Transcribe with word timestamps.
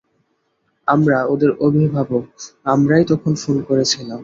আমরা 0.87 1.17
ওদের 1.25 1.51
অভিভাবক, 1.59 2.25
আমরাই 2.65 3.03
তখন 3.05 3.33
ফোন 3.35 3.57
করেছিলাম। 3.61 4.19